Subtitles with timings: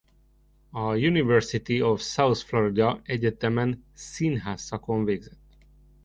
[0.73, 5.57] A University of South Florida egyetemen színház szakon végzett.